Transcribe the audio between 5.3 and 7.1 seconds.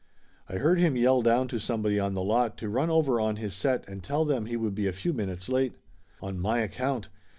late. On my account!